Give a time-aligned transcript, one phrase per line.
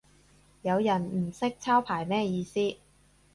[0.63, 2.59] 有人唔識抄牌咩意思